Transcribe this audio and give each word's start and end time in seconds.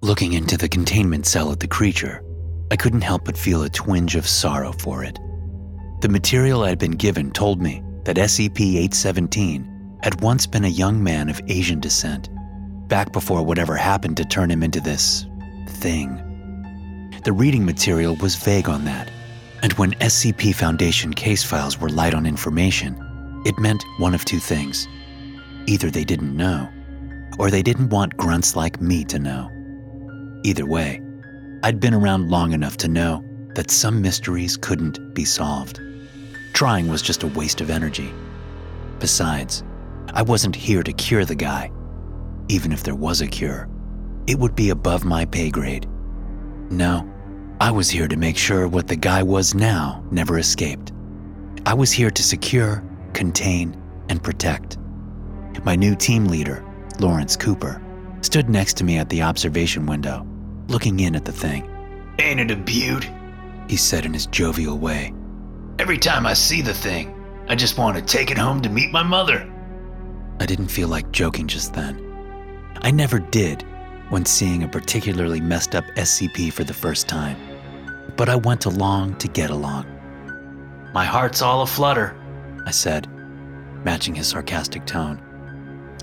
Looking 0.00 0.34
into 0.34 0.56
the 0.56 0.68
containment 0.68 1.26
cell 1.26 1.50
of 1.50 1.58
the 1.58 1.66
creature, 1.66 2.22
I 2.70 2.76
couldn't 2.76 3.00
help 3.00 3.24
but 3.24 3.36
feel 3.36 3.64
a 3.64 3.68
twinge 3.68 4.14
of 4.14 4.28
sorrow 4.28 4.70
for 4.70 5.02
it. 5.02 5.18
The 6.02 6.08
material 6.08 6.62
I'd 6.62 6.78
been 6.78 6.92
given 6.92 7.32
told 7.32 7.60
me 7.60 7.82
that 8.04 8.14
SCP 8.14 8.76
817 8.76 9.98
had 10.04 10.20
once 10.20 10.46
been 10.46 10.64
a 10.64 10.68
young 10.68 11.02
man 11.02 11.28
of 11.28 11.40
Asian 11.48 11.80
descent, 11.80 12.28
back 12.86 13.12
before 13.12 13.42
whatever 13.42 13.74
happened 13.74 14.16
to 14.18 14.24
turn 14.24 14.52
him 14.52 14.62
into 14.62 14.80
this 14.80 15.26
thing. 15.66 16.14
The 17.24 17.32
reading 17.32 17.64
material 17.64 18.14
was 18.20 18.36
vague 18.36 18.68
on 18.68 18.84
that, 18.84 19.10
and 19.64 19.72
when 19.72 19.94
SCP 19.94 20.54
Foundation 20.54 21.12
case 21.12 21.42
files 21.42 21.80
were 21.80 21.90
light 21.90 22.14
on 22.14 22.24
information, 22.24 23.42
it 23.44 23.58
meant 23.58 23.82
one 23.98 24.14
of 24.14 24.24
two 24.24 24.38
things. 24.38 24.86
Either 25.66 25.90
they 25.90 26.04
didn't 26.04 26.36
know, 26.36 26.68
or 27.40 27.50
they 27.50 27.64
didn't 27.64 27.88
want 27.88 28.16
grunts 28.16 28.54
like 28.54 28.80
me 28.80 29.04
to 29.06 29.18
know. 29.18 29.50
Either 30.48 30.64
way, 30.64 31.02
I'd 31.62 31.78
been 31.78 31.92
around 31.92 32.30
long 32.30 32.54
enough 32.54 32.78
to 32.78 32.88
know 32.88 33.22
that 33.54 33.70
some 33.70 34.00
mysteries 34.00 34.56
couldn't 34.56 35.12
be 35.12 35.26
solved. 35.26 35.78
Trying 36.54 36.88
was 36.88 37.02
just 37.02 37.22
a 37.22 37.26
waste 37.26 37.60
of 37.60 37.68
energy. 37.68 38.10
Besides, 38.98 39.62
I 40.14 40.22
wasn't 40.22 40.56
here 40.56 40.82
to 40.82 40.92
cure 40.94 41.26
the 41.26 41.34
guy. 41.34 41.70
Even 42.48 42.72
if 42.72 42.82
there 42.82 42.94
was 42.94 43.20
a 43.20 43.26
cure, 43.26 43.68
it 44.26 44.38
would 44.38 44.54
be 44.54 44.70
above 44.70 45.04
my 45.04 45.26
pay 45.26 45.50
grade. 45.50 45.86
No, 46.70 47.06
I 47.60 47.70
was 47.70 47.90
here 47.90 48.08
to 48.08 48.16
make 48.16 48.38
sure 48.38 48.68
what 48.68 48.88
the 48.88 48.96
guy 48.96 49.22
was 49.22 49.54
now 49.54 50.02
never 50.10 50.38
escaped. 50.38 50.92
I 51.66 51.74
was 51.74 51.92
here 51.92 52.10
to 52.10 52.22
secure, 52.22 52.82
contain, 53.12 53.78
and 54.08 54.22
protect. 54.24 54.78
My 55.62 55.76
new 55.76 55.94
team 55.94 56.24
leader, 56.24 56.64
Lawrence 57.00 57.36
Cooper, 57.36 57.82
stood 58.22 58.48
next 58.48 58.78
to 58.78 58.84
me 58.84 58.96
at 58.96 59.10
the 59.10 59.20
observation 59.20 59.84
window, 59.84 60.26
looking 60.68 61.00
in 61.00 61.16
at 61.16 61.24
the 61.24 61.32
thing. 61.32 61.68
Ain't 62.20 62.40
it 62.40 62.50
a 62.50 62.56
beaut? 62.56 63.08
He 63.68 63.76
said 63.76 64.04
in 64.04 64.14
his 64.14 64.26
jovial 64.26 64.78
way. 64.78 65.12
Every 65.78 65.98
time 65.98 66.26
I 66.26 66.34
see 66.34 66.62
the 66.62 66.74
thing, 66.74 67.14
I 67.48 67.54
just 67.54 67.78
want 67.78 67.96
to 67.96 68.02
take 68.02 68.30
it 68.30 68.38
home 68.38 68.60
to 68.62 68.68
meet 68.68 68.92
my 68.92 69.02
mother. 69.02 69.50
I 70.40 70.46
didn't 70.46 70.68
feel 70.68 70.88
like 70.88 71.10
joking 71.10 71.48
just 71.48 71.74
then. 71.74 72.04
I 72.82 72.90
never 72.90 73.18
did 73.18 73.64
when 74.10 74.24
seeing 74.24 74.62
a 74.62 74.68
particularly 74.68 75.40
messed 75.40 75.74
up 75.74 75.84
SCP 75.96 76.52
for 76.52 76.64
the 76.64 76.74
first 76.74 77.08
time. 77.08 77.36
But 78.16 78.28
I 78.28 78.36
went 78.36 78.64
along 78.64 79.16
to 79.16 79.28
get 79.28 79.50
along. 79.50 79.86
My 80.92 81.04
heart's 81.04 81.42
all 81.42 81.62
aflutter, 81.62 82.16
I 82.66 82.70
said, 82.70 83.08
matching 83.84 84.14
his 84.14 84.28
sarcastic 84.28 84.86
tone. 84.86 85.20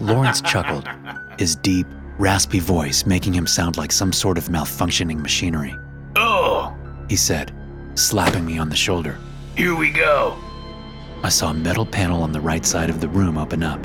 Lawrence 0.02 0.42
chuckled, 0.42 0.88
his 1.40 1.56
deep, 1.56 1.88
raspy 2.18 2.60
voice 2.60 3.06
making 3.06 3.34
him 3.34 3.48
sound 3.48 3.78
like 3.78 3.92
some 3.92 4.14
sort 4.14 4.38
of 4.38 4.46
malfunctioning 4.50 5.20
machinery. 5.22 5.76
Oh, 6.16 6.74
He 7.10 7.16
said, 7.16 7.54
slapping 7.96 8.46
me 8.46 8.58
on 8.58 8.70
the 8.70 8.76
shoulder. 8.76 9.18
here 9.56 9.76
we 9.76 9.90
go. 9.92 10.38
I 11.24 11.30
saw 11.30 11.50
a 11.52 11.54
metal 11.54 11.86
panel 11.86 12.22
on 12.24 12.32
the 12.32 12.42
right 12.42 12.66
side 12.66 12.90
of 12.90 13.00
the 13.02 13.08
room 13.08 13.38
open 13.38 13.64
up, 13.64 13.80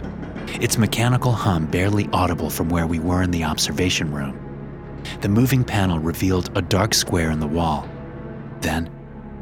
its 0.60 0.76
mechanical 0.78 1.32
hum 1.32 1.66
barely 1.66 2.08
audible 2.12 2.50
from 2.50 2.68
where 2.68 2.86
we 2.86 2.98
were 2.98 3.22
in 3.22 3.30
the 3.30 3.44
observation 3.44 4.12
room. 4.12 4.36
The 5.22 5.28
moving 5.28 5.64
panel 5.64 5.98
revealed 5.98 6.50
a 6.56 6.62
dark 6.62 6.92
square 6.94 7.30
in 7.30 7.41
the 7.41 7.47
wall. 7.47 7.88
Then, 8.60 8.91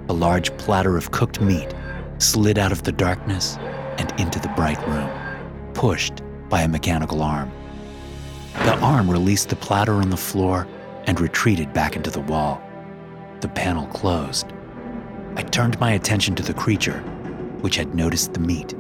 a 0.09 0.13
large 0.13 0.57
platter 0.59 0.97
of 0.97 1.11
cooked 1.11 1.41
meat 1.41 1.75
slid 2.19 2.59
out 2.59 2.73
of 2.73 2.83
the 2.85 2.93
darkness 2.93 3.57
and 3.99 4.13
into 4.21 4.39
the 4.39 4.49
bright 4.49 4.81
room, 4.87 5.11
pushed 5.75 6.23
by 6.49 6.63
a 6.63 6.69
mechanical 6.69 7.23
arm. 7.23 7.51
The 8.55 8.79
arm 8.81 9.11
released 9.11 9.49
the 9.49 9.57
platter 9.57 9.95
on 9.95 10.11
the 10.11 10.17
floor 10.17 10.67
and 11.07 11.21
retreated 11.21 11.73
back 11.73 11.97
into 11.97 12.11
the 12.11 12.21
wall. 12.21 12.63
The 13.41 13.49
panel 13.49 13.87
closed. 13.87 14.53
I 15.37 15.43
turned 15.43 15.79
my 15.81 15.93
attention 15.93 16.35
to 16.37 16.43
the 16.43 16.55
creature, 16.55 16.99
which 17.61 17.77
had 17.77 17.95
noticed 17.95 18.35
the 18.35 18.41
meat. 18.41 18.75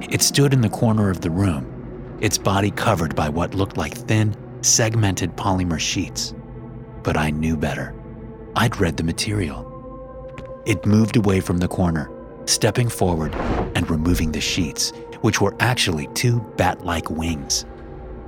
It 0.00 0.22
stood 0.22 0.52
in 0.52 0.60
the 0.60 0.68
corner 0.68 1.10
of 1.10 1.20
the 1.20 1.30
room, 1.30 2.16
its 2.20 2.38
body 2.38 2.70
covered 2.70 3.14
by 3.14 3.28
what 3.28 3.54
looked 3.54 3.76
like 3.76 3.94
thin, 3.94 4.34
segmented 4.62 5.36
polymer 5.36 5.78
sheets. 5.78 6.34
But 7.02 7.16
I 7.16 7.30
knew 7.30 7.56
better. 7.56 7.94
I'd 8.54 8.80
read 8.80 8.96
the 8.96 9.04
material. 9.04 9.72
It 10.66 10.86
moved 10.86 11.16
away 11.16 11.40
from 11.40 11.58
the 11.58 11.68
corner, 11.68 12.10
stepping 12.46 12.88
forward 12.88 13.34
and 13.74 13.88
removing 13.90 14.32
the 14.32 14.40
sheets, 14.40 14.92
which 15.20 15.40
were 15.40 15.54
actually 15.60 16.08
two 16.14 16.40
bat 16.56 16.84
like 16.84 17.10
wings. 17.10 17.66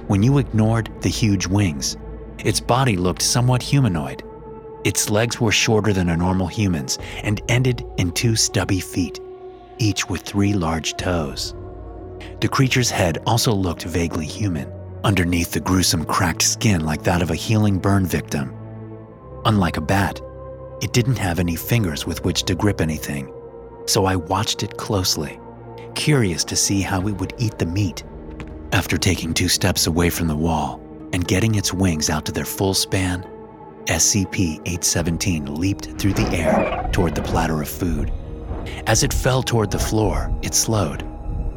When 0.09 0.23
you 0.23 0.39
ignored 0.39 0.91
the 1.03 1.11
huge 1.11 1.47
wings, 1.47 1.99
its 2.39 2.61
body 2.61 2.97
looked 2.97 3.21
somewhat 3.21 3.63
humanoid. 3.63 4.23
Its 4.83 5.11
legs 5.11 5.39
were 5.39 5.53
shorter 5.53 5.93
than 5.93 6.09
a 6.09 6.17
normal 6.17 6.47
human's 6.47 6.99
and 7.23 7.43
ended 7.51 7.85
in 7.99 8.13
two 8.13 8.35
stubby 8.35 8.81
feet, 8.81 9.21
each 9.77 10.09
with 10.09 10.23
three 10.23 10.55
large 10.55 10.97
toes. 10.97 11.55
The 12.41 12.49
creature's 12.49 12.91
head 12.91 13.19
also 13.27 13.53
looked 13.53 13.83
vaguely 13.83 14.25
human, 14.25 14.73
underneath 15.05 15.53
the 15.53 15.61
gruesome 15.61 16.07
cracked 16.07 16.43
skin 16.43 16.87
like 16.87 17.03
that 17.03 17.21
of 17.21 17.31
a 17.31 17.35
healing 17.37 17.79
burn 17.79 18.07
victim. 18.07 18.55
Unlike 19.45 19.77
a 19.77 19.83
bat, 19.83 20.23
it 20.81 20.95
didn't 20.95 21.19
have 21.19 21.39
any 21.39 21.55
fingers 21.55 22.07
with 22.07 22.25
which 22.25 22.45
to 22.45 22.55
grip 22.55 22.81
anything, 22.81 23.31
so 23.85 24.07
I 24.07 24.17
watched 24.17 24.63
it 24.63 24.79
closely, 24.79 25.39
curious 25.95 26.45
to 26.45 26.57
see 26.57 26.81
how 26.81 27.07
it 27.09 27.19
would 27.19 27.35
eat 27.37 27.59
the 27.59 27.67
meat. 27.67 28.05
After 28.73 28.99
taking 28.99 29.33
two 29.33 29.49
steps 29.49 29.87
away 29.87 30.11
from 30.11 30.29
the 30.29 30.37
wall 30.37 30.81
and 31.15 31.27
getting 31.27 31.55
its 31.55 31.73
wings 31.73 32.11
out 32.11 32.27
to 32.27 32.33
their 32.33 32.45
full 32.45 32.75
span, 32.75 33.27
SCP 33.87 34.57
817 34.67 35.55
leaped 35.55 35.99
through 35.99 36.13
the 36.13 36.29
air 36.29 36.87
toward 36.93 37.15
the 37.15 37.23
platter 37.23 37.63
of 37.63 37.69
food. 37.69 38.13
As 38.87 39.03
it 39.03 39.15
fell 39.15 39.43
toward 39.43 39.71
the 39.71 39.79
floor, 39.79 40.31
it 40.43 40.55
slowed, 40.55 41.03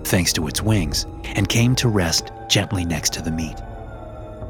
thanks 0.06 0.32
to 0.34 0.48
its 0.48 0.62
wings, 0.62 1.06
and 1.36 1.50
came 1.50 1.76
to 1.76 1.90
rest 1.90 2.32
gently 2.50 2.86
next 2.86 3.12
to 3.14 3.22
the 3.22 3.32
meat. 3.32 3.58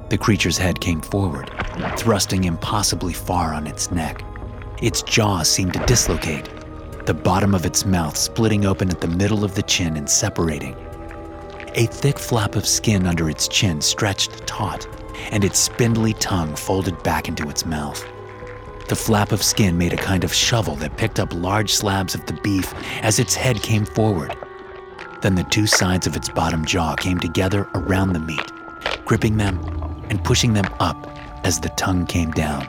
The 0.10 0.20
creature's 0.20 0.58
head 0.58 0.80
came 0.80 1.02
forward, 1.02 1.50
thrusting 1.98 2.44
impossibly 2.44 3.14
far 3.14 3.56
on 3.56 3.66
its 3.66 3.90
neck. 3.90 4.24
Its 4.84 5.02
jaws 5.02 5.50
seemed 5.50 5.74
to 5.74 5.86
dislocate, 5.88 6.48
the 7.08 7.14
bottom 7.14 7.56
of 7.56 7.66
its 7.66 7.88
mouth 7.88 8.16
splitting 8.16 8.66
open 8.66 8.92
at 8.92 9.02
the 9.02 9.08
middle 9.08 9.44
of 9.44 9.56
the 9.56 9.64
chin 9.64 9.98
and 9.98 10.08
separating. 10.08 10.76
A 11.76 11.86
thick 11.86 12.20
flap 12.20 12.56
of 12.56 12.68
skin 12.68 13.08
under 13.08 13.30
its 13.30 13.48
chin 13.48 13.80
stretched 13.80 14.46
taut, 14.46 14.86
and 15.32 15.46
its 15.46 15.58
spindly 15.58 16.14
tongue 16.14 16.54
folded 16.56 17.02
back 17.02 17.30
into 17.30 17.50
its 17.50 17.66
mouth. 17.66 18.06
The 18.90 18.96
flap 18.98 19.32
of 19.32 19.42
skin 19.42 19.78
made 19.78 19.94
a 19.94 19.98
kind 19.98 20.26
of 20.26 20.34
shovel 20.34 20.76
that 20.76 20.98
picked 20.98 21.18
up 21.18 21.34
large 21.34 21.72
slabs 21.72 22.14
of 22.14 22.26
the 22.26 22.34
beef 22.44 22.74
as 23.02 23.20
its 23.20 23.36
head 23.36 23.62
came 23.62 23.86
forward. 23.86 24.36
Then 25.22 25.36
the 25.36 25.46
two 25.46 25.66
sides 25.66 26.08
of 26.08 26.18
its 26.18 26.28
bottom 26.28 26.66
jaw 26.66 26.96
came 26.96 27.20
together 27.20 27.70
around 27.74 28.12
the 28.12 28.20
meat, 28.20 28.52
gripping 29.06 29.38
them 29.38 29.58
and 30.10 30.22
pushing 30.26 30.52
them 30.52 30.68
up 30.82 31.10
as 31.46 31.62
the 31.62 31.70
tongue 31.70 32.06
came 32.06 32.32
down, 32.32 32.68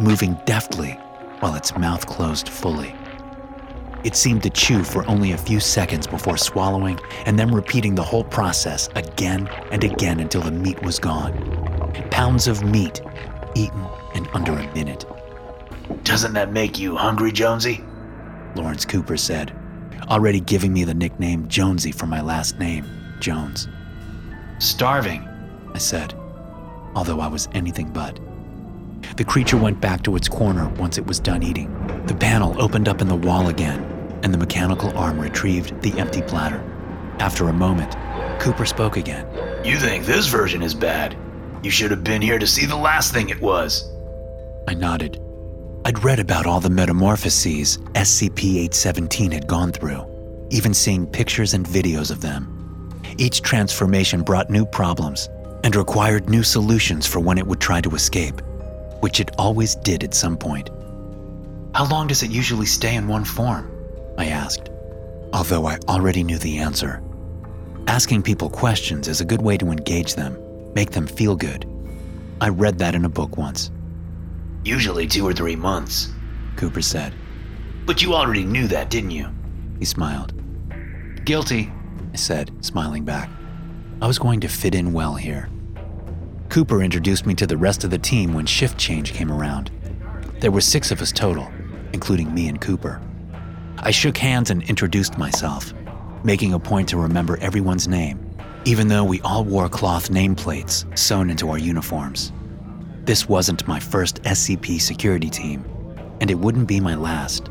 moving 0.00 0.36
deftly 0.44 0.98
while 1.38 1.54
its 1.54 1.76
mouth 1.76 2.04
closed 2.06 2.48
fully. 2.48 2.96
It 4.02 4.16
seemed 4.16 4.42
to 4.44 4.50
chew 4.50 4.82
for 4.82 5.06
only 5.08 5.32
a 5.32 5.36
few 5.36 5.60
seconds 5.60 6.06
before 6.06 6.38
swallowing 6.38 6.98
and 7.26 7.38
then 7.38 7.52
repeating 7.54 7.94
the 7.94 8.02
whole 8.02 8.24
process 8.24 8.88
again 8.94 9.46
and 9.70 9.84
again 9.84 10.20
until 10.20 10.40
the 10.40 10.50
meat 10.50 10.82
was 10.82 10.98
gone. 10.98 11.32
Pounds 12.10 12.48
of 12.48 12.64
meat, 12.64 13.02
eaten 13.54 13.84
in 14.14 14.26
under 14.28 14.52
a 14.52 14.74
minute. 14.74 15.04
Doesn't 16.04 16.32
that 16.32 16.52
make 16.52 16.78
you 16.78 16.96
hungry, 16.96 17.30
Jonesy? 17.30 17.84
Lawrence 18.54 18.84
Cooper 18.84 19.16
said, 19.16 19.54
already 20.08 20.40
giving 20.40 20.72
me 20.72 20.84
the 20.84 20.94
nickname 20.94 21.46
Jonesy 21.48 21.92
for 21.92 22.06
my 22.06 22.20
last 22.20 22.58
name, 22.58 22.86
Jones. 23.20 23.68
Starving, 24.58 25.28
I 25.74 25.78
said, 25.78 26.14
although 26.94 27.20
I 27.20 27.26
was 27.26 27.48
anything 27.52 27.90
but. 27.90 28.18
The 29.16 29.24
creature 29.24 29.56
went 29.56 29.80
back 29.80 30.02
to 30.04 30.16
its 30.16 30.28
corner 30.28 30.68
once 30.78 30.98
it 30.98 31.06
was 31.06 31.20
done 31.20 31.42
eating. 31.42 31.70
The 32.06 32.14
panel 32.14 32.60
opened 32.60 32.88
up 32.88 33.00
in 33.00 33.08
the 33.08 33.16
wall 33.16 33.48
again, 33.48 33.89
and 34.22 34.32
the 34.32 34.38
mechanical 34.38 34.96
arm 34.96 35.18
retrieved 35.18 35.80
the 35.82 35.98
empty 35.98 36.22
platter. 36.22 36.60
After 37.18 37.48
a 37.48 37.52
moment, 37.52 37.96
Cooper 38.40 38.64
spoke 38.64 38.96
again. 38.96 39.26
You 39.64 39.76
think 39.78 40.04
this 40.04 40.26
version 40.26 40.62
is 40.62 40.74
bad? 40.74 41.16
You 41.62 41.70
should 41.70 41.90
have 41.90 42.02
been 42.02 42.22
here 42.22 42.38
to 42.38 42.46
see 42.46 42.64
the 42.66 42.76
last 42.76 43.12
thing 43.12 43.28
it 43.28 43.40
was. 43.40 43.90
I 44.66 44.74
nodded. 44.74 45.20
I'd 45.84 46.02
read 46.04 46.18
about 46.18 46.46
all 46.46 46.60
the 46.60 46.70
metamorphoses 46.70 47.78
SCP 47.94 48.56
817 48.56 49.32
had 49.32 49.46
gone 49.46 49.72
through, 49.72 50.04
even 50.50 50.72
seeing 50.72 51.06
pictures 51.06 51.54
and 51.54 51.66
videos 51.66 52.10
of 52.10 52.20
them. 52.20 53.00
Each 53.18 53.42
transformation 53.42 54.22
brought 54.22 54.50
new 54.50 54.64
problems 54.64 55.28
and 55.64 55.76
required 55.76 56.30
new 56.30 56.42
solutions 56.42 57.06
for 57.06 57.20
when 57.20 57.38
it 57.38 57.46
would 57.46 57.60
try 57.60 57.80
to 57.80 57.94
escape, 57.94 58.40
which 59.00 59.20
it 59.20 59.30
always 59.38 59.74
did 59.74 60.02
at 60.04 60.14
some 60.14 60.36
point. 60.36 60.70
How 61.74 61.86
long 61.86 62.06
does 62.06 62.22
it 62.22 62.30
usually 62.30 62.66
stay 62.66 62.94
in 62.94 63.08
one 63.08 63.24
form? 63.24 63.70
I 64.20 64.26
asked, 64.26 64.68
although 65.32 65.64
I 65.66 65.78
already 65.88 66.22
knew 66.22 66.36
the 66.36 66.58
answer. 66.58 67.02
Asking 67.86 68.22
people 68.22 68.50
questions 68.50 69.08
is 69.08 69.22
a 69.22 69.24
good 69.24 69.40
way 69.40 69.56
to 69.56 69.70
engage 69.70 70.14
them, 70.14 70.36
make 70.74 70.90
them 70.90 71.06
feel 71.06 71.34
good. 71.34 71.66
I 72.38 72.50
read 72.50 72.76
that 72.80 72.94
in 72.94 73.06
a 73.06 73.08
book 73.08 73.38
once. 73.38 73.70
Usually 74.62 75.06
two 75.06 75.26
or 75.26 75.32
three 75.32 75.56
months. 75.56 76.10
Cooper 76.56 76.82
said. 76.82 77.14
But 77.86 78.02
you 78.02 78.12
already 78.12 78.44
knew 78.44 78.66
that, 78.66 78.90
didn't 78.90 79.12
you? 79.12 79.30
He 79.78 79.86
smiled. 79.86 80.34
Guilty, 81.24 81.72
I 82.12 82.16
said, 82.16 82.52
smiling 82.62 83.06
back. 83.06 83.30
I 84.02 84.06
was 84.06 84.18
going 84.18 84.40
to 84.40 84.48
fit 84.48 84.74
in 84.74 84.92
well 84.92 85.14
here. 85.14 85.48
Cooper 86.50 86.82
introduced 86.82 87.24
me 87.24 87.32
to 87.36 87.46
the 87.46 87.56
rest 87.56 87.84
of 87.84 87.90
the 87.90 87.96
team 87.96 88.34
when 88.34 88.44
shift 88.44 88.76
change 88.76 89.14
came 89.14 89.32
around. 89.32 89.70
There 90.40 90.52
were 90.52 90.60
six 90.60 90.90
of 90.90 91.00
us 91.00 91.10
total, 91.10 91.50
including 91.94 92.34
me 92.34 92.48
and 92.48 92.60
Cooper. 92.60 93.00
I 93.82 93.92
shook 93.92 94.18
hands 94.18 94.50
and 94.50 94.62
introduced 94.64 95.16
myself, 95.16 95.72
making 96.22 96.52
a 96.52 96.58
point 96.58 96.90
to 96.90 96.98
remember 96.98 97.38
everyone's 97.38 97.88
name, 97.88 98.36
even 98.66 98.88
though 98.88 99.04
we 99.04 99.22
all 99.22 99.42
wore 99.42 99.70
cloth 99.70 100.10
nameplates 100.10 100.84
sewn 100.98 101.30
into 101.30 101.48
our 101.48 101.58
uniforms. 101.58 102.30
This 103.04 103.26
wasn't 103.26 103.66
my 103.66 103.80
first 103.80 104.22
SCP 104.24 104.82
security 104.82 105.30
team, 105.30 105.64
and 106.20 106.30
it 106.30 106.34
wouldn't 106.34 106.68
be 106.68 106.78
my 106.78 106.94
last. 106.94 107.48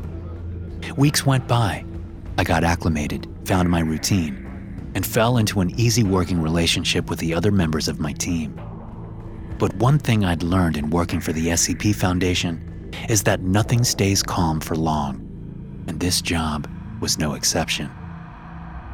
Weeks 0.96 1.26
went 1.26 1.48
by. 1.48 1.84
I 2.38 2.44
got 2.44 2.62
acclimated, 2.62 3.26
found 3.44 3.68
my 3.68 3.80
routine, 3.80 4.90
and 4.94 5.04
fell 5.04 5.36
into 5.36 5.60
an 5.60 5.78
easy 5.80 6.04
working 6.04 6.40
relationship 6.40 7.10
with 7.10 7.18
the 7.18 7.34
other 7.34 7.50
members 7.50 7.88
of 7.88 7.98
my 7.98 8.12
team. 8.12 8.58
But 9.58 9.74
one 9.74 9.98
thing 9.98 10.24
I'd 10.24 10.44
learned 10.44 10.76
in 10.76 10.90
working 10.90 11.18
for 11.18 11.32
the 11.32 11.48
SCP 11.48 11.92
Foundation 11.92 12.92
is 13.08 13.24
that 13.24 13.40
nothing 13.42 13.82
stays 13.82 14.22
calm 14.22 14.60
for 14.60 14.76
long, 14.76 15.29
and 15.90 15.98
this 15.98 16.22
job 16.22 16.70
was 17.00 17.18
no 17.18 17.34
exception. 17.34 17.90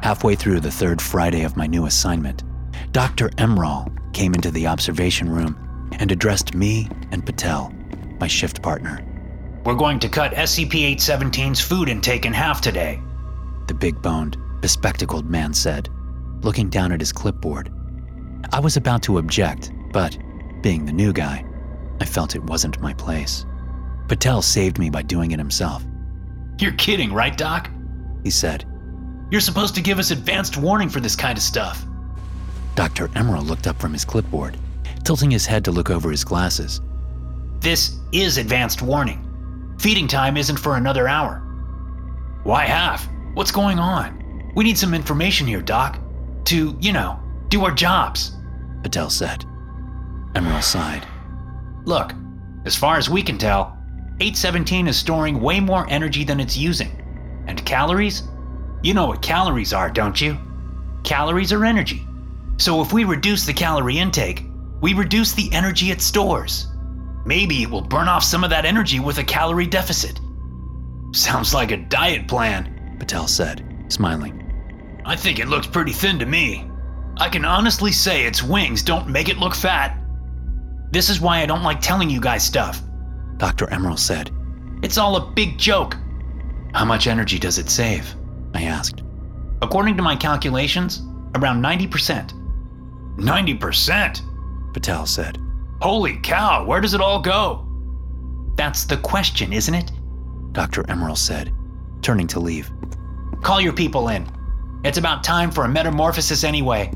Halfway 0.01 0.33
through 0.33 0.61
the 0.61 0.71
third 0.71 0.99
Friday 0.99 1.43
of 1.43 1.55
my 1.55 1.67
new 1.67 1.85
assignment, 1.85 2.43
Dr. 2.91 3.29
Emerald 3.37 3.91
came 4.13 4.33
into 4.33 4.49
the 4.49 4.65
observation 4.65 5.29
room 5.29 5.55
and 5.99 6.11
addressed 6.11 6.55
me 6.55 6.89
and 7.11 7.23
Patel, 7.23 7.71
my 8.19 8.25
shift 8.25 8.63
partner. 8.63 9.05
We're 9.63 9.75
going 9.75 9.99
to 9.99 10.09
cut 10.09 10.33
SCP 10.33 10.95
817's 10.95 11.61
food 11.61 11.87
intake 11.87 12.25
in 12.25 12.33
half 12.33 12.61
today. 12.61 12.99
The 13.67 13.75
big 13.75 14.01
boned, 14.01 14.35
bespectacled 14.59 15.29
man 15.29 15.53
said, 15.53 15.89
looking 16.41 16.67
down 16.67 16.91
at 16.91 16.99
his 16.99 17.11
clipboard. 17.11 17.71
I 18.51 18.59
was 18.59 18.75
about 18.75 19.03
to 19.03 19.19
object, 19.19 19.71
but 19.91 20.17
being 20.63 20.85
the 20.85 20.93
new 20.93 21.13
guy, 21.13 21.45
I 22.01 22.05
felt 22.05 22.35
it 22.35 22.43
wasn't 22.45 22.81
my 22.81 22.95
place. 22.95 23.45
Patel 24.07 24.41
saved 24.41 24.79
me 24.79 24.89
by 24.89 25.03
doing 25.03 25.29
it 25.29 25.37
himself. 25.37 25.85
You're 26.59 26.73
kidding, 26.73 27.13
right, 27.13 27.37
Doc? 27.37 27.69
He 28.23 28.29
said. 28.29 28.65
You're 29.29 29.41
supposed 29.41 29.75
to 29.75 29.81
give 29.81 29.99
us 29.99 30.11
advanced 30.11 30.57
warning 30.57 30.89
for 30.89 30.99
this 30.99 31.15
kind 31.15 31.37
of 31.37 31.43
stuff. 31.43 31.85
Dr. 32.75 33.09
Emerald 33.15 33.47
looked 33.47 33.67
up 33.67 33.79
from 33.79 33.93
his 33.93 34.05
clipboard, 34.05 34.57
tilting 35.03 35.31
his 35.31 35.45
head 35.45 35.65
to 35.65 35.71
look 35.71 35.89
over 35.89 36.09
his 36.09 36.23
glasses. 36.23 36.81
This 37.59 37.97
is 38.11 38.37
advanced 38.37 38.81
warning. 38.81 39.23
Feeding 39.79 40.07
time 40.07 40.37
isn't 40.37 40.57
for 40.57 40.77
another 40.77 41.07
hour. 41.07 41.39
Why 42.43 42.65
half? 42.65 43.07
What's 43.33 43.51
going 43.51 43.79
on? 43.79 44.51
We 44.55 44.63
need 44.63 44.77
some 44.77 44.93
information 44.93 45.45
here, 45.45 45.61
Doc. 45.61 45.99
To, 46.45 46.75
you 46.79 46.93
know, 46.93 47.19
do 47.49 47.65
our 47.65 47.71
jobs. 47.73 48.31
Patel 48.81 49.09
said. 49.09 49.45
Emerald 50.35 50.63
sighed. 50.63 51.05
Look, 51.85 52.13
as 52.65 52.75
far 52.75 52.97
as 52.97 53.09
we 53.09 53.21
can 53.21 53.37
tell, 53.37 53.76
817 54.19 54.87
is 54.87 54.97
storing 54.97 55.39
way 55.39 55.59
more 55.59 55.85
energy 55.89 56.23
than 56.23 56.39
it's 56.39 56.57
using. 56.57 56.91
And 57.47 57.63
calories? 57.65 58.23
You 58.81 58.93
know 58.93 59.07
what 59.07 59.21
calories 59.21 59.73
are, 59.73 59.89
don't 59.89 60.19
you? 60.19 60.37
Calories 61.03 61.53
are 61.53 61.63
energy. 61.63 62.05
So 62.57 62.81
if 62.81 62.91
we 62.91 63.03
reduce 63.03 63.45
the 63.45 63.53
calorie 63.53 63.99
intake, 63.99 64.43
we 64.81 64.93
reduce 64.93 65.33
the 65.33 65.51
energy 65.53 65.91
it 65.91 66.01
stores. 66.01 66.67
Maybe 67.25 67.61
it 67.61 67.69
will 67.69 67.81
burn 67.81 68.07
off 68.07 68.23
some 68.23 68.43
of 68.43 68.49
that 68.49 68.65
energy 68.65 68.99
with 68.99 69.19
a 69.19 69.23
calorie 69.23 69.67
deficit. 69.67 70.19
Sounds 71.13 71.53
like 71.53 71.71
a 71.71 71.77
diet 71.77 72.27
plan, 72.27 72.95
Patel 72.99 73.27
said, 73.27 73.85
smiling. 73.89 74.43
I 75.05 75.15
think 75.15 75.39
it 75.39 75.47
looks 75.47 75.67
pretty 75.67 75.93
thin 75.93 76.17
to 76.19 76.25
me. 76.25 76.69
I 77.17 77.29
can 77.29 77.45
honestly 77.45 77.91
say 77.91 78.25
its 78.25 78.43
wings 78.43 78.81
don't 78.81 79.09
make 79.09 79.29
it 79.29 79.37
look 79.37 79.55
fat. 79.55 79.97
This 80.91 81.09
is 81.09 81.21
why 81.21 81.41
I 81.41 81.45
don't 81.45 81.63
like 81.63 81.81
telling 81.81 82.09
you 82.09 82.19
guys 82.19 82.43
stuff. 82.43 82.81
Dr. 83.37 83.69
Emerald 83.69 83.99
said. 83.99 84.31
It's 84.83 84.97
all 84.97 85.15
a 85.15 85.31
big 85.31 85.57
joke. 85.57 85.95
How 86.73 86.85
much 86.85 87.07
energy 87.07 87.39
does 87.39 87.57
it 87.57 87.69
save? 87.69 88.13
I 88.53 88.63
asked. 88.63 89.03
According 89.61 89.97
to 89.97 90.03
my 90.03 90.15
calculations, 90.15 91.01
around 91.35 91.63
90%. 91.63 92.33
90%? 93.17 94.73
Patel 94.73 95.05
said. 95.05 95.37
Holy 95.81 96.17
cow, 96.21 96.65
where 96.65 96.81
does 96.81 96.93
it 96.93 97.01
all 97.01 97.19
go? 97.21 97.67
That's 98.55 98.85
the 98.85 98.97
question, 98.97 99.53
isn't 99.53 99.73
it? 99.73 99.91
Dr. 100.51 100.89
Emerald 100.89 101.19
said, 101.19 101.53
turning 102.01 102.27
to 102.27 102.39
leave. 102.39 102.71
Call 103.43 103.61
your 103.61 103.73
people 103.73 104.09
in. 104.09 104.27
It's 104.83 104.97
about 104.97 105.23
time 105.23 105.51
for 105.51 105.65
a 105.65 105.69
metamorphosis 105.69 106.43
anyway, 106.43 106.91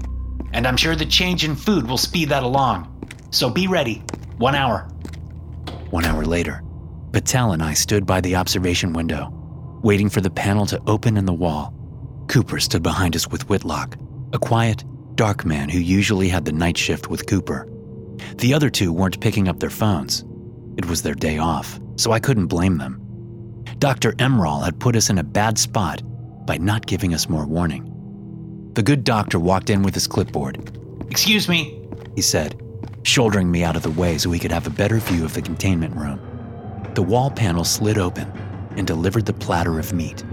and 0.54 0.68
I'm 0.68 0.78
sure 0.78 0.96
the 0.96 1.06
change 1.06 1.44
in 1.44 1.56
food 1.56 1.88
will 1.88 1.98
speed 1.98 2.30
that 2.30 2.44
along. 2.44 2.88
So 3.32 3.50
be 3.50 3.68
ready. 3.68 4.04
One 4.38 4.56
hour. 4.56 4.90
One 5.92 6.06
hour 6.06 6.24
later, 6.24 6.64
Patel 7.12 7.52
and 7.52 7.62
I 7.62 7.74
stood 7.74 8.06
by 8.06 8.22
the 8.22 8.38
observation 8.38 8.94
window, 8.94 9.30
waiting 9.84 10.10
for 10.10 10.22
the 10.22 10.30
panel 10.30 10.66
to 10.68 10.82
open 10.88 11.18
in 11.18 11.26
the 11.26 11.34
wall. 11.34 11.74
Cooper 12.30 12.62
stood 12.62 12.82
behind 12.82 13.14
us 13.14 13.28
with 13.28 13.50
Whitlock, 13.50 13.98
a 14.32 14.40
quiet, 14.40 14.86
dark 15.16 15.44
man 15.44 15.68
who 15.68 15.80
usually 15.80 16.30
had 16.30 16.46
the 16.46 16.54
night 16.54 16.78
shift 16.78 17.10
with 17.10 17.28
Cooper. 17.28 17.68
The 18.38 18.54
other 18.54 18.70
two 18.70 18.94
weren't 18.94 19.20
picking 19.20 19.50
up 19.50 19.60
their 19.60 19.70
phones. 19.70 20.24
It 20.78 20.86
was 20.86 21.02
their 21.02 21.14
day 21.14 21.40
off, 21.40 21.78
so 21.98 22.14
I 22.14 22.22
couldn't 22.22 22.48
blame 22.48 22.78
them. 22.78 22.98
Dr. 23.78 24.16
Emerald 24.18 24.64
had 24.64 24.80
put 24.80 24.96
us 24.96 25.10
in 25.10 25.18
a 25.18 25.24
bad 25.26 25.58
spot 25.58 26.02
by 26.46 26.58
not 26.58 26.86
giving 26.86 27.14
us 27.14 27.28
more 27.28 27.46
warning. 27.46 28.72
The 28.76 28.84
good 28.84 29.04
doctor 29.04 29.42
walked 29.42 29.70
in 29.70 29.84
with 29.84 29.94
his 29.94 30.08
clipboard. 30.08 30.72
Excuse 31.10 31.50
me, 31.50 31.86
he 32.16 32.22
said, 32.22 32.62
shouldering 33.04 33.52
me 33.52 33.64
out 33.64 33.76
of 33.76 33.84
the 33.84 33.92
way 33.92 34.18
so 34.18 34.32
he 34.32 34.40
could 34.40 34.52
have 34.52 34.68
a 34.68 34.72
better 34.72 34.98
view 34.98 35.26
of 35.26 35.34
the 35.34 35.42
containment 35.42 35.96
room. 35.96 36.20
The 36.94 37.02
wall 37.02 37.32
panel 37.32 37.64
slid 37.64 37.98
open 37.98 38.32
and 38.76 38.86
delivered 38.86 39.26
the 39.26 39.34
platter 39.34 39.80
of 39.80 39.94
meat. 39.94 40.24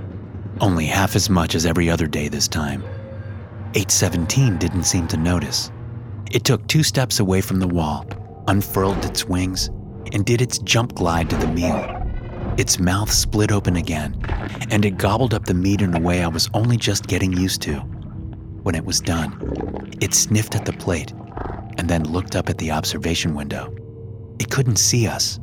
Only 0.60 0.86
half 0.86 1.16
as 1.16 1.30
much 1.30 1.54
as 1.54 1.66
every 1.66 1.88
other 1.88 2.06
day 2.06 2.28
this 2.28 2.48
time. 2.48 2.82
817 3.74 4.58
didn't 4.58 4.84
seem 4.84 5.06
to 5.08 5.16
notice. 5.16 5.70
It 6.30 6.44
took 6.44 6.66
two 6.66 6.82
steps 6.82 7.20
away 7.20 7.40
from 7.40 7.60
the 7.60 7.68
wall, 7.68 8.06
unfurled 8.48 9.04
its 9.04 9.24
wings, 9.24 9.68
and 10.12 10.24
did 10.24 10.42
its 10.42 10.58
jump 10.58 10.94
glide 10.94 11.30
to 11.30 11.36
the 11.36 11.46
meal. 11.46 11.94
Its 12.56 12.78
mouth 12.80 13.10
split 13.10 13.52
open 13.52 13.76
again, 13.76 14.20
and 14.70 14.84
it 14.84 14.98
gobbled 14.98 15.32
up 15.32 15.44
the 15.44 15.54
meat 15.54 15.80
in 15.80 15.94
a 15.94 16.00
way 16.00 16.22
I 16.22 16.28
was 16.28 16.50
only 16.54 16.76
just 16.76 17.06
getting 17.06 17.32
used 17.32 17.62
to. 17.62 17.76
When 18.62 18.74
it 18.74 18.84
was 18.84 19.00
done, 19.00 19.96
it 20.00 20.12
sniffed 20.12 20.56
at 20.56 20.64
the 20.64 20.72
plate 20.72 21.12
and 21.78 21.88
then 21.88 22.04
looked 22.04 22.36
up 22.36 22.48
at 22.50 22.58
the 22.58 22.72
observation 22.72 23.34
window. 23.34 23.74
It 24.38 24.50
couldn't 24.50 24.76
see 24.76 25.06
us. 25.06 25.40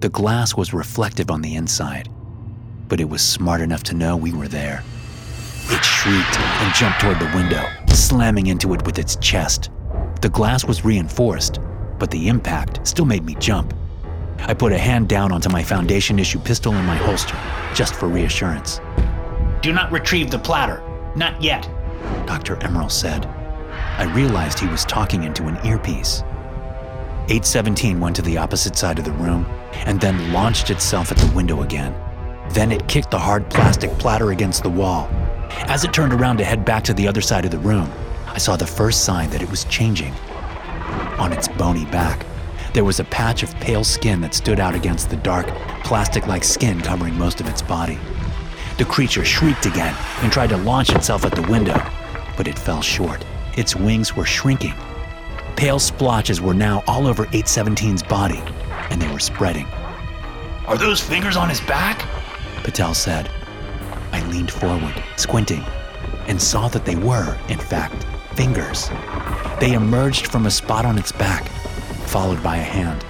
The 0.00 0.08
glass 0.08 0.56
was 0.56 0.74
reflective 0.74 1.30
on 1.30 1.40
the 1.40 1.54
inside, 1.54 2.08
but 2.88 3.00
it 3.00 3.08
was 3.08 3.22
smart 3.22 3.60
enough 3.60 3.84
to 3.84 3.94
know 3.94 4.16
we 4.16 4.32
were 4.32 4.48
there. 4.48 4.82
It 5.68 5.84
shrieked 5.84 6.38
and 6.38 6.74
jumped 6.74 7.00
toward 7.00 7.20
the 7.20 7.32
window, 7.34 7.64
slamming 7.88 8.48
into 8.48 8.74
it 8.74 8.84
with 8.84 8.98
its 8.98 9.16
chest. 9.16 9.70
The 10.20 10.28
glass 10.28 10.64
was 10.64 10.84
reinforced, 10.84 11.58
but 11.98 12.10
the 12.10 12.28
impact 12.28 12.86
still 12.86 13.06
made 13.06 13.24
me 13.24 13.34
jump. 13.36 13.72
I 14.40 14.52
put 14.52 14.72
a 14.72 14.78
hand 14.78 15.08
down 15.08 15.32
onto 15.32 15.48
my 15.48 15.62
Foundation 15.62 16.18
issue 16.18 16.38
pistol 16.38 16.74
in 16.74 16.84
my 16.84 16.96
holster, 16.96 17.36
just 17.74 17.94
for 17.94 18.08
reassurance. 18.08 18.80
Do 19.62 19.72
not 19.72 19.90
retrieve 19.90 20.30
the 20.30 20.38
platter. 20.38 20.82
Not 21.16 21.40
yet. 21.40 21.68
Dr. 22.26 22.62
Emerald 22.62 22.92
said. 22.92 23.26
I 23.96 24.12
realized 24.12 24.58
he 24.58 24.66
was 24.66 24.84
talking 24.84 25.22
into 25.22 25.44
an 25.44 25.56
earpiece. 25.64 26.22
817 27.28 28.00
went 28.00 28.16
to 28.16 28.22
the 28.22 28.36
opposite 28.36 28.76
side 28.76 28.98
of 28.98 29.04
the 29.04 29.12
room 29.12 29.46
and 29.86 30.00
then 30.00 30.32
launched 30.32 30.70
itself 30.70 31.12
at 31.12 31.18
the 31.18 31.32
window 31.34 31.62
again. 31.62 31.94
Then 32.50 32.72
it 32.72 32.88
kicked 32.88 33.12
the 33.12 33.18
hard 33.18 33.48
plastic 33.48 33.90
platter 33.92 34.32
against 34.32 34.64
the 34.64 34.68
wall. 34.68 35.08
As 35.68 35.84
it 35.84 35.92
turned 35.92 36.12
around 36.12 36.38
to 36.38 36.44
head 36.44 36.64
back 36.64 36.82
to 36.84 36.94
the 36.94 37.06
other 37.06 37.20
side 37.20 37.44
of 37.44 37.52
the 37.52 37.58
room, 37.58 37.88
I 38.26 38.38
saw 38.38 38.56
the 38.56 38.66
first 38.66 39.04
sign 39.04 39.30
that 39.30 39.42
it 39.42 39.50
was 39.50 39.62
changing. 39.64 40.12
On 41.18 41.32
its 41.32 41.46
bony 41.46 41.84
back, 41.86 42.26
there 42.72 42.84
was 42.84 42.98
a 42.98 43.04
patch 43.04 43.44
of 43.44 43.54
pale 43.54 43.84
skin 43.84 44.20
that 44.22 44.34
stood 44.34 44.58
out 44.58 44.74
against 44.74 45.08
the 45.08 45.16
dark, 45.16 45.46
plastic 45.84 46.26
like 46.26 46.42
skin 46.42 46.80
covering 46.80 47.16
most 47.16 47.40
of 47.40 47.48
its 47.48 47.62
body. 47.62 47.98
The 48.76 48.84
creature 48.86 49.24
shrieked 49.24 49.66
again 49.66 49.94
and 50.22 50.32
tried 50.32 50.50
to 50.50 50.56
launch 50.56 50.90
itself 50.90 51.24
at 51.24 51.36
the 51.36 51.48
window, 51.48 51.80
but 52.36 52.48
it 52.48 52.58
fell 52.58 52.82
short. 52.82 53.24
Its 53.56 53.76
wings 53.76 54.16
were 54.16 54.24
shrinking. 54.24 54.74
Pale 55.56 55.78
splotches 55.78 56.40
were 56.40 56.54
now 56.54 56.82
all 56.86 57.06
over 57.06 57.26
817's 57.26 58.02
body, 58.02 58.42
and 58.90 59.00
they 59.00 59.10
were 59.12 59.20
spreading. 59.20 59.66
Are 60.66 60.76
those 60.76 61.00
fingers 61.00 61.36
on 61.36 61.48
his 61.48 61.60
back? 61.60 62.04
Patel 62.64 62.94
said. 62.94 63.30
I 64.12 64.22
leaned 64.28 64.50
forward, 64.50 64.94
squinting, 65.16 65.62
and 66.26 66.40
saw 66.40 66.68
that 66.68 66.84
they 66.84 66.96
were, 66.96 67.38
in 67.48 67.58
fact, 67.58 68.04
fingers. 68.34 68.88
They 69.60 69.74
emerged 69.74 70.28
from 70.28 70.46
a 70.46 70.50
spot 70.50 70.84
on 70.84 70.98
its 70.98 71.12
back, 71.12 71.48
followed 72.06 72.42
by 72.42 72.56
a 72.56 72.62
hand. 72.62 73.04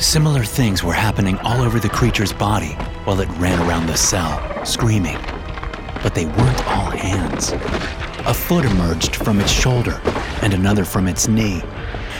Similar 0.00 0.44
things 0.44 0.84
were 0.84 0.92
happening 0.92 1.38
all 1.38 1.60
over 1.60 1.80
the 1.80 1.88
creature's 1.88 2.32
body 2.32 2.74
while 3.04 3.20
it 3.20 3.28
ran 3.38 3.58
around 3.68 3.86
the 3.86 3.96
cell, 3.96 4.64
screaming. 4.64 5.18
But 6.02 6.14
they 6.14 6.26
weren't 6.26 6.68
all 6.68 6.90
hands. 6.90 7.52
A 8.26 8.34
foot 8.34 8.64
emerged 8.64 9.16
from 9.16 9.40
its 9.40 9.50
shoulder, 9.50 10.00
and 10.42 10.52
another 10.52 10.84
from 10.84 11.06
its 11.06 11.28
knee. 11.28 11.62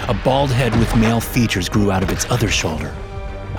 A 0.08 0.14
bald 0.24 0.50
head 0.50 0.74
with 0.78 0.96
male 0.96 1.20
features 1.20 1.68
grew 1.68 1.90
out 1.90 2.02
of 2.02 2.10
its 2.10 2.24
other 2.30 2.48
shoulder. 2.48 2.94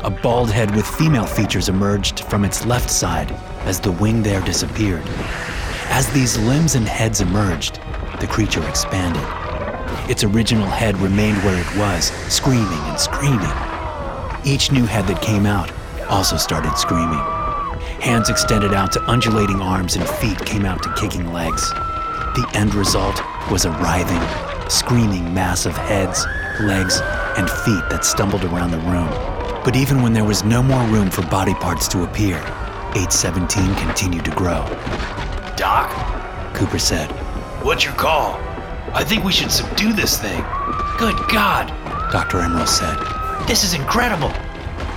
A 0.03 0.09
bald 0.09 0.49
head 0.49 0.73
with 0.75 0.87
female 0.87 1.25
features 1.25 1.69
emerged 1.69 2.21
from 2.21 2.45
its 2.45 2.65
left 2.65 2.89
side 2.89 3.31
as 3.65 3.79
the 3.79 3.91
wing 3.91 4.23
there 4.23 4.41
disappeared. 4.41 5.03
As 5.89 6.09
these 6.11 6.37
limbs 6.37 6.75
and 6.75 6.87
heads 6.87 7.21
emerged, 7.21 7.81
the 8.19 8.27
creature 8.27 8.67
expanded. 8.67 9.23
Its 10.09 10.23
original 10.23 10.67
head 10.67 10.97
remained 10.97 11.37
where 11.43 11.59
it 11.59 11.77
was, 11.77 12.05
screaming 12.33 12.65
and 12.65 12.99
screaming. 12.99 13.51
Each 14.45 14.71
new 14.71 14.85
head 14.85 15.05
that 15.07 15.21
came 15.21 15.45
out 15.45 15.71
also 16.09 16.37
started 16.37 16.77
screaming. 16.77 17.19
Hands 18.01 18.29
extended 18.29 18.73
out 18.73 18.91
to 18.93 19.03
undulating 19.09 19.61
arms 19.61 19.97
and 19.97 20.07
feet 20.07 20.39
came 20.45 20.65
out 20.65 20.81
to 20.83 20.93
kicking 20.93 21.33
legs. 21.33 21.71
The 22.39 22.57
end 22.57 22.73
result 22.73 23.21
was 23.51 23.65
a 23.65 23.71
writhing, 23.71 24.69
screaming 24.69 25.33
mass 25.33 25.65
of 25.65 25.75
heads, 25.75 26.25
legs, 26.61 27.01
and 27.37 27.49
feet 27.49 27.83
that 27.89 28.05
stumbled 28.05 28.45
around 28.45 28.71
the 28.71 28.77
room. 28.77 29.09
But 29.65 29.75
even 29.75 30.01
when 30.01 30.13
there 30.13 30.23
was 30.23 30.45
no 30.45 30.63
more 30.63 30.81
room 30.87 31.09
for 31.09 31.21
body 31.23 31.53
parts 31.53 31.89
to 31.89 32.03
appear, 32.03 32.37
817 32.95 33.75
continued 33.75 34.23
to 34.23 34.31
grow. 34.31 34.63
Doc, 35.57 35.91
Cooper 36.55 36.79
said, 36.79 37.11
what's 37.61 37.83
your 37.83 37.93
call? 37.95 38.35
I 38.93 39.03
think 39.03 39.25
we 39.25 39.33
should 39.33 39.51
subdue 39.51 39.91
this 39.91 40.17
thing. 40.17 40.41
Good 40.97 41.17
God, 41.27 41.67
Dr. 42.09 42.39
Emerald 42.39 42.69
said. 42.69 42.95
this 43.47 43.65
is 43.65 43.73
incredible. 43.73 44.31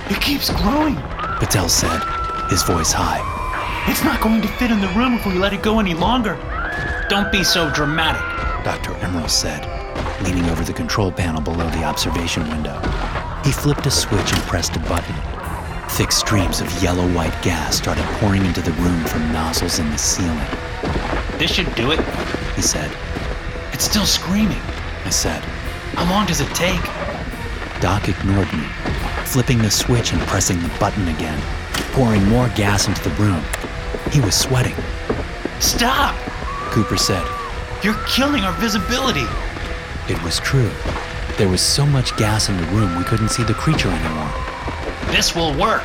It 0.09 0.21
keeps 0.21 0.49
growing. 0.61 0.95
Patel 1.43 1.67
said, 1.67 1.99
his 2.49 2.63
voice 2.63 2.93
high. 2.93 3.19
It's 3.91 4.05
not 4.05 4.21
going 4.21 4.41
to 4.43 4.47
fit 4.47 4.71
in 4.71 4.79
the 4.79 4.87
room 4.95 5.15
if 5.15 5.25
we 5.25 5.33
let 5.33 5.51
it 5.51 5.61
go 5.61 5.81
any 5.81 5.93
longer. 5.93 6.39
Don't 7.13 7.31
be 7.31 7.43
so 7.43 7.69
dramatic. 7.69 8.23
Dr. 8.65 8.95
Emerald 9.05 9.29
said, 9.29 9.61
leaning 10.23 10.49
over 10.49 10.63
the 10.63 10.73
control 10.73 11.11
panel 11.11 11.41
below 11.41 11.69
the 11.69 11.83
observation 11.83 12.41
window. 12.49 12.73
He 13.45 13.51
flipped 13.51 13.85
a 13.85 13.91
switch 13.91 14.33
and 14.33 14.41
pressed 14.49 14.75
a 14.77 14.79
button. 14.79 15.15
Thick 15.89 16.11
streams 16.11 16.59
of 16.59 16.81
yellow 16.81 17.07
white 17.13 17.39
gas 17.43 17.77
started 17.77 18.03
pouring 18.17 18.43
into 18.43 18.61
the 18.61 18.71
room 18.81 19.05
from 19.05 19.31
nozzles 19.31 19.77
in 19.77 19.91
the 19.91 19.97
ceiling. 19.99 20.47
This 21.37 21.51
should 21.51 21.75
do 21.75 21.91
it. 21.91 21.99
He 22.55 22.63
said. 22.63 22.91
It's 23.73 23.83
still 23.83 24.07
screaming. 24.07 24.63
I 25.05 25.11
said. 25.11 25.43
How 25.93 26.09
long 26.09 26.25
does 26.25 26.41
it 26.41 26.49
take? 26.55 26.81
Doc 27.79 28.09
ignored 28.09 28.51
me, 28.51 28.65
flipping 29.25 29.59
the 29.59 29.69
switch 29.69 30.13
and 30.13 30.21
pressing 30.23 30.59
the 30.63 30.71
button 30.79 31.07
again, 31.09 31.39
pouring 31.91 32.27
more 32.27 32.49
gas 32.55 32.87
into 32.87 33.07
the 33.07 33.15
room. 33.21 33.43
He 34.11 34.19
was 34.19 34.33
sweating. 34.33 34.73
Stop! 35.59 36.15
Cooper 36.73 36.97
said. 36.97 37.23
You're 37.83 37.99
killing 38.07 38.43
our 38.43 38.53
visibility. 38.53 39.25
It 40.09 40.21
was 40.23 40.39
true. 40.39 40.71
There 41.37 41.47
was 41.47 41.61
so 41.61 41.85
much 41.85 42.17
gas 42.17 42.49
in 42.49 42.57
the 42.57 42.65
room 42.67 42.97
we 42.97 43.03
couldn't 43.03 43.29
see 43.29 43.43
the 43.43 43.53
creature 43.53 43.89
anymore. 43.89 44.31
This 45.13 45.35
will 45.35 45.55
work. 45.55 45.83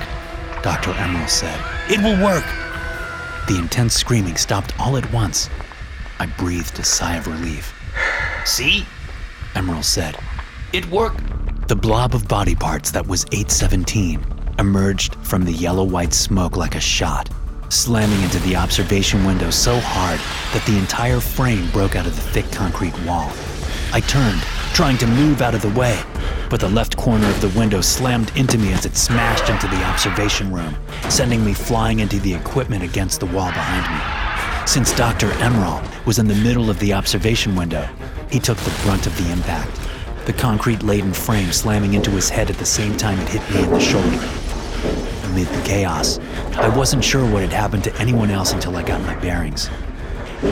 Dr. 0.62 0.92
Emerald 0.92 1.28
said. 1.28 1.60
It 1.90 2.00
will 2.00 2.18
work. 2.24 2.44
The 3.48 3.58
intense 3.58 3.92
screaming 3.92 4.36
stopped 4.36 4.72
all 4.80 4.96
at 4.96 5.12
once. 5.12 5.50
I 6.20 6.24
breathed 6.24 6.78
a 6.78 6.84
sigh 6.84 7.16
of 7.16 7.26
relief. 7.26 7.74
See? 8.46 8.86
Emerald 9.54 9.84
said. 9.84 10.16
It 10.72 10.86
worked. 10.86 11.20
The 11.68 11.76
blob 11.76 12.14
of 12.14 12.26
body 12.26 12.54
parts 12.54 12.90
that 12.92 13.06
was 13.06 13.26
817 13.26 14.24
emerged 14.58 15.16
from 15.16 15.44
the 15.44 15.52
yellow 15.52 15.84
white 15.84 16.14
smoke 16.14 16.56
like 16.56 16.74
a 16.74 16.80
shot, 16.80 17.28
slamming 17.70 18.22
into 18.22 18.38
the 18.40 18.56
observation 18.56 19.24
window 19.24 19.50
so 19.50 19.78
hard 19.80 20.18
that 20.52 20.64
the 20.66 20.78
entire 20.78 21.20
frame 21.20 21.70
broke 21.70 21.96
out 21.96 22.06
of 22.06 22.16
the 22.16 22.22
thick 22.22 22.50
concrete 22.50 22.98
wall. 23.04 23.30
I 23.92 24.00
turned, 24.00 24.40
trying 24.74 24.98
to 24.98 25.06
move 25.06 25.40
out 25.42 25.54
of 25.54 25.62
the 25.62 25.70
way, 25.70 26.02
but 26.50 26.60
the 26.60 26.68
left 26.68 26.96
corner 26.96 27.28
of 27.28 27.40
the 27.40 27.58
window 27.58 27.80
slammed 27.80 28.34
into 28.36 28.58
me 28.58 28.72
as 28.72 28.86
it 28.86 28.96
smashed 28.96 29.50
into 29.50 29.66
the 29.68 29.82
observation 29.84 30.52
room, 30.52 30.76
sending 31.08 31.44
me 31.44 31.54
flying 31.54 32.00
into 32.00 32.18
the 32.20 32.34
equipment 32.34 32.82
against 32.82 33.20
the 33.20 33.26
wall 33.26 33.50
behind 33.50 33.86
me. 33.94 34.66
Since 34.66 34.94
Dr. 34.94 35.32
Emerald 35.40 35.88
was 36.06 36.18
in 36.18 36.26
the 36.26 36.34
middle 36.34 36.70
of 36.70 36.78
the 36.78 36.92
observation 36.92 37.56
window, 37.56 37.88
he 38.30 38.38
took 38.38 38.58
the 38.58 38.82
brunt 38.82 39.06
of 39.06 39.16
the 39.16 39.30
impact, 39.32 39.80
the 40.26 40.32
concrete 40.32 40.82
laden 40.82 41.12
frame 41.12 41.52
slamming 41.52 41.94
into 41.94 42.10
his 42.10 42.28
head 42.28 42.50
at 42.50 42.56
the 42.56 42.66
same 42.66 42.96
time 42.96 43.18
it 43.18 43.28
hit 43.28 43.54
me 43.54 43.62
in 43.62 43.70
the 43.70 43.80
shoulder. 43.80 45.17
Amid 45.38 45.54
the 45.54 45.68
chaos, 45.68 46.18
I 46.56 46.68
wasn't 46.76 47.04
sure 47.04 47.24
what 47.30 47.42
had 47.42 47.52
happened 47.52 47.84
to 47.84 47.96
anyone 48.00 48.28
else 48.28 48.52
until 48.52 48.76
I 48.76 48.82
got 48.82 49.00
my 49.02 49.14
bearings. 49.20 49.70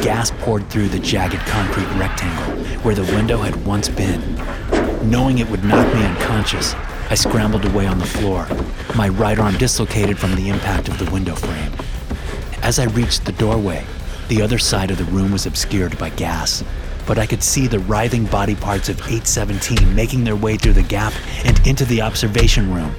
Gas 0.00 0.30
poured 0.38 0.70
through 0.70 0.90
the 0.90 1.00
jagged 1.00 1.40
concrete 1.40 1.88
rectangle 1.98 2.64
where 2.84 2.94
the 2.94 3.02
window 3.16 3.38
had 3.38 3.66
once 3.66 3.88
been. 3.88 4.36
Knowing 5.10 5.38
it 5.38 5.50
would 5.50 5.64
knock 5.64 5.92
me 5.92 6.04
unconscious, 6.04 6.74
I 7.10 7.16
scrambled 7.16 7.64
away 7.64 7.88
on 7.88 7.98
the 7.98 8.06
floor, 8.06 8.46
my 8.94 9.08
right 9.08 9.40
arm 9.40 9.58
dislocated 9.58 10.20
from 10.20 10.36
the 10.36 10.50
impact 10.50 10.86
of 10.86 11.00
the 11.00 11.10
window 11.10 11.34
frame. 11.34 11.72
As 12.62 12.78
I 12.78 12.84
reached 12.84 13.24
the 13.24 13.32
doorway, 13.32 13.84
the 14.28 14.40
other 14.40 14.60
side 14.60 14.92
of 14.92 14.98
the 14.98 15.04
room 15.06 15.32
was 15.32 15.46
obscured 15.46 15.98
by 15.98 16.10
gas, 16.10 16.62
but 17.08 17.18
I 17.18 17.26
could 17.26 17.42
see 17.42 17.66
the 17.66 17.80
writhing 17.80 18.26
body 18.26 18.54
parts 18.54 18.88
of 18.88 19.00
817 19.00 19.96
making 19.96 20.22
their 20.22 20.36
way 20.36 20.56
through 20.56 20.74
the 20.74 20.82
gap 20.84 21.12
and 21.44 21.58
into 21.66 21.84
the 21.86 22.02
observation 22.02 22.72
room. 22.72 22.94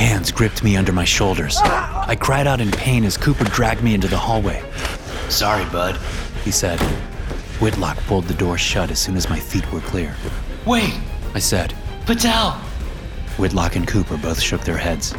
Hands 0.00 0.32
gripped 0.32 0.64
me 0.64 0.78
under 0.78 0.94
my 0.94 1.04
shoulders. 1.04 1.58
I 1.58 2.16
cried 2.18 2.46
out 2.46 2.62
in 2.62 2.70
pain 2.70 3.04
as 3.04 3.18
Cooper 3.18 3.44
dragged 3.44 3.82
me 3.82 3.92
into 3.92 4.08
the 4.08 4.16
hallway. 4.16 4.64
Sorry, 5.28 5.66
bud. 5.66 6.00
He 6.42 6.50
said. 6.50 6.80
Whitlock 7.60 7.98
pulled 8.04 8.24
the 8.24 8.32
door 8.32 8.56
shut 8.56 8.90
as 8.90 8.98
soon 8.98 9.14
as 9.14 9.28
my 9.28 9.38
feet 9.38 9.70
were 9.70 9.82
clear. 9.82 10.16
Wait, 10.64 10.94
I 11.34 11.38
said. 11.38 11.74
Patel! 12.06 12.52
Whitlock 13.36 13.76
and 13.76 13.86
Cooper 13.86 14.16
both 14.16 14.40
shook 14.40 14.62
their 14.62 14.78
heads. 14.78 15.14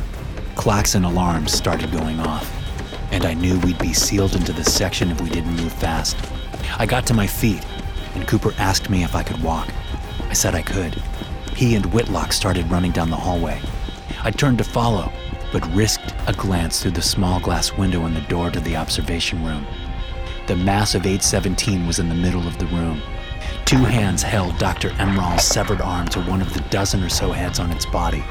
Clocks 0.55 0.95
and 0.95 1.05
alarms 1.05 1.53
started 1.53 1.91
going 1.91 2.19
off, 2.19 2.51
and 3.11 3.23
I 3.23 3.35
knew 3.35 3.59
we'd 3.59 3.77
be 3.77 3.93
sealed 3.93 4.35
into 4.35 4.51
the 4.51 4.63
section 4.63 5.11
if 5.11 5.21
we 5.21 5.29
didn't 5.29 5.57
move 5.57 5.73
fast. 5.73 6.17
I 6.79 6.87
got 6.87 7.05
to 7.05 7.13
my 7.13 7.27
feet, 7.27 7.63
and 8.15 8.27
Cooper 8.27 8.55
asked 8.57 8.89
me 8.89 9.03
if 9.03 9.13
I 9.13 9.21
could 9.21 9.43
walk. 9.43 9.69
I 10.27 10.33
said 10.33 10.55
I 10.55 10.63
could. 10.63 10.95
He 11.55 11.75
and 11.75 11.85
Whitlock 11.93 12.33
started 12.33 12.71
running 12.71 12.91
down 12.91 13.11
the 13.11 13.15
hallway. 13.15 13.61
I 14.23 14.29
turned 14.29 14.59
to 14.59 14.63
follow, 14.63 15.11
but 15.51 15.65
risked 15.73 16.13
a 16.27 16.33
glance 16.33 16.81
through 16.81 16.91
the 16.91 17.01
small 17.01 17.39
glass 17.39 17.75
window 17.75 18.05
in 18.05 18.13
the 18.13 18.21
door 18.21 18.51
to 18.51 18.59
the 18.59 18.75
observation 18.75 19.43
room. 19.43 19.65
The 20.45 20.55
mass 20.55 20.93
of 20.93 21.07
817 21.07 21.87
was 21.87 21.97
in 21.97 22.07
the 22.07 22.13
middle 22.13 22.47
of 22.47 22.59
the 22.59 22.67
room. 22.67 23.01
Two 23.65 23.77
hands 23.77 24.21
held 24.21 24.59
Dr. 24.59 24.91
Emerald's 24.99 25.43
severed 25.43 25.81
arm 25.81 26.07
to 26.09 26.21
one 26.21 26.41
of 26.41 26.53
the 26.53 26.61
dozen 26.69 27.01
or 27.01 27.09
so 27.09 27.31
heads 27.31 27.59
on 27.59 27.71
its 27.71 27.87
body. 27.87 28.23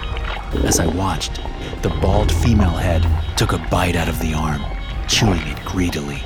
As 0.65 0.79
I 0.79 0.87
watched, 0.87 1.41
the 1.83 1.91
bald 2.01 2.31
female 2.31 2.71
head 2.71 3.05
took 3.37 3.53
a 3.53 3.59
bite 3.71 3.97
out 3.97 4.09
of 4.09 4.21
the 4.21 4.33
arm, 4.33 4.63
chewing 5.09 5.45
it 5.47 5.65
greedily. 5.65 6.23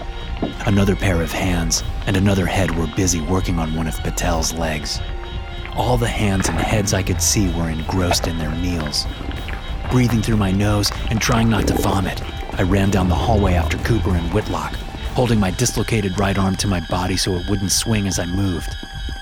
Another 0.66 0.94
pair 0.94 1.22
of 1.22 1.32
hands 1.32 1.82
and 2.06 2.18
another 2.18 2.44
head 2.44 2.76
were 2.76 2.88
busy 2.96 3.22
working 3.22 3.58
on 3.58 3.74
one 3.74 3.86
of 3.86 3.94
Patel's 4.02 4.52
legs. 4.52 5.00
All 5.74 5.96
the 5.96 6.06
hands 6.06 6.48
and 6.48 6.58
heads 6.58 6.92
I 6.92 7.02
could 7.02 7.22
see 7.22 7.50
were 7.52 7.70
engrossed 7.70 8.26
in 8.26 8.36
their 8.36 8.54
meals. 8.56 9.06
Breathing 9.94 10.22
through 10.22 10.38
my 10.38 10.50
nose 10.50 10.90
and 11.10 11.20
trying 11.20 11.48
not 11.48 11.68
to 11.68 11.74
vomit, 11.74 12.20
I 12.58 12.62
ran 12.62 12.90
down 12.90 13.08
the 13.08 13.14
hallway 13.14 13.52
after 13.54 13.78
Cooper 13.78 14.16
and 14.16 14.34
Whitlock, 14.34 14.74
holding 15.14 15.38
my 15.38 15.52
dislocated 15.52 16.18
right 16.18 16.36
arm 16.36 16.56
to 16.56 16.66
my 16.66 16.80
body 16.90 17.16
so 17.16 17.30
it 17.34 17.48
wouldn't 17.48 17.70
swing 17.70 18.08
as 18.08 18.18
I 18.18 18.26
moved. 18.26 18.74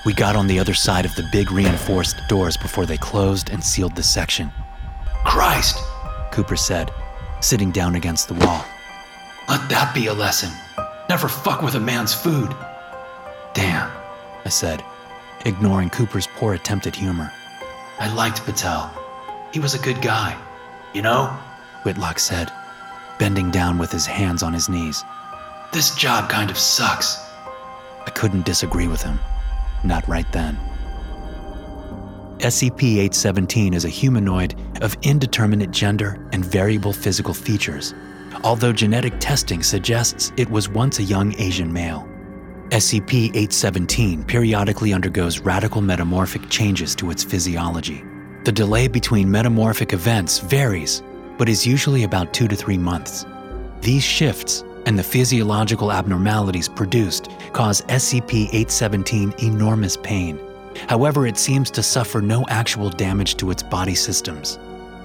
We 0.03 0.15
got 0.15 0.35
on 0.35 0.47
the 0.47 0.57
other 0.57 0.73
side 0.73 1.05
of 1.05 1.13
the 1.13 1.29
big 1.31 1.51
reinforced 1.51 2.15
doors 2.27 2.57
before 2.57 2.87
they 2.87 2.97
closed 2.97 3.51
and 3.51 3.63
sealed 3.63 3.95
the 3.95 4.01
section. 4.01 4.51
Christ, 5.23 5.77
Cooper 6.31 6.55
said, 6.55 6.89
sitting 7.39 7.69
down 7.69 7.93
against 7.93 8.27
the 8.27 8.33
wall. 8.33 8.65
let 9.47 9.69
that 9.69 9.93
be 9.93 10.07
a 10.07 10.13
lesson. 10.15 10.49
Never 11.07 11.27
fuck 11.27 11.61
with 11.61 11.75
a 11.75 11.79
man's 11.79 12.15
food. 12.15 12.51
Damn, 13.53 13.91
I 14.43 14.49
said, 14.49 14.83
ignoring 15.45 15.91
Cooper's 15.91 16.27
poor 16.35 16.55
attempt 16.55 16.87
at 16.87 16.95
humor. 16.95 17.31
I 17.99 18.11
liked 18.11 18.43
Patel. 18.43 18.91
He 19.53 19.59
was 19.59 19.75
a 19.75 19.79
good 19.79 20.01
guy. 20.01 20.35
You 20.93 21.01
know? 21.01 21.25
Whitlock 21.83 22.19
said, 22.19 22.51
bending 23.17 23.51
down 23.51 23.77
with 23.77 23.91
his 23.91 24.05
hands 24.05 24.43
on 24.43 24.53
his 24.53 24.69
knees. 24.69 25.03
This 25.71 25.95
job 25.95 26.29
kind 26.29 26.51
of 26.51 26.57
sucks. 26.57 27.17
I 28.05 28.11
couldn't 28.13 28.45
disagree 28.45 28.87
with 28.87 29.01
him. 29.01 29.19
Not 29.83 30.07
right 30.07 30.31
then. 30.31 30.57
SCP 32.37 32.97
817 32.97 33.73
is 33.73 33.85
a 33.85 33.89
humanoid 33.89 34.55
of 34.81 34.95
indeterminate 35.01 35.71
gender 35.71 36.27
and 36.31 36.43
variable 36.43 36.93
physical 36.93 37.33
features, 37.33 37.93
although 38.43 38.73
genetic 38.73 39.13
testing 39.19 39.63
suggests 39.63 40.31
it 40.37 40.49
was 40.49 40.67
once 40.69 40.99
a 40.99 41.03
young 41.03 41.33
Asian 41.39 41.71
male. 41.71 42.07
SCP 42.69 43.29
817 43.29 44.23
periodically 44.25 44.93
undergoes 44.93 45.39
radical 45.39 45.81
metamorphic 45.81 46.49
changes 46.49 46.95
to 46.95 47.11
its 47.11 47.23
physiology. 47.23 48.03
The 48.43 48.51
delay 48.51 48.89
between 48.89 49.31
metamorphic 49.31 49.93
events 49.93 50.39
varies, 50.39 51.01
but 51.37 51.47
is 51.47 51.65
usually 51.65 52.03
about 52.03 52.33
two 52.33 52.49
to 52.49 52.57
three 52.57 52.77
months. 52.77 53.25
These 53.79 54.03
shifts 54.03 54.65
and 54.85 54.99
the 54.99 55.03
physiological 55.03 55.93
abnormalities 55.93 56.67
produced 56.67 57.29
cause 57.53 57.83
SCP 57.83 58.47
817 58.47 59.33
enormous 59.39 59.95
pain. 59.95 60.37
However, 60.89 61.25
it 61.25 61.37
seems 61.37 61.71
to 61.71 61.81
suffer 61.81 62.21
no 62.21 62.45
actual 62.49 62.89
damage 62.89 63.37
to 63.37 63.49
its 63.49 63.63
body 63.63 63.95
systems. 63.95 64.59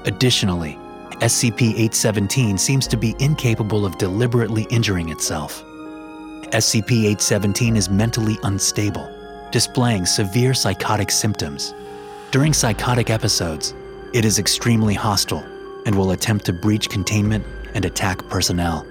Additionally, 0.05 0.77
SCP 1.21 1.75
817 1.75 2.59
seems 2.59 2.89
to 2.89 2.97
be 2.97 3.15
incapable 3.21 3.87
of 3.87 3.99
deliberately 3.99 4.67
injuring 4.71 5.11
itself. 5.11 5.63
SCP 6.51 7.05
817 7.05 7.77
is 7.77 7.89
mentally 7.89 8.37
unstable, 8.43 9.09
displaying 9.53 10.07
severe 10.07 10.55
psychotic 10.55 11.13
symptoms. 11.13 11.73
During 12.31 12.53
psychotic 12.53 13.09
episodes, 13.09 13.75
it 14.13 14.27
is 14.27 14.39
extremely 14.39 14.93
hostile 14.93 15.43
and 15.87 15.95
will 15.95 16.11
attempt 16.11 16.45
to 16.45 16.53
breach 16.53 16.91
containment 16.91 17.43
and 17.73 17.87
attack 17.87 18.19
personnel. 18.29 18.87